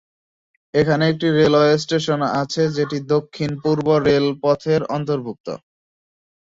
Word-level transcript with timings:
এখানে 0.73 1.03
একটি 1.07 1.27
railway 1.31 1.73
station 1.77 2.19
আছে 2.41 2.63
যেটি 2.77 2.97
দক্ষিণ-পূর্ব 3.13 3.87
রেলপথের 4.07 4.81
অন্তর্ভুক্ত। 4.95 5.47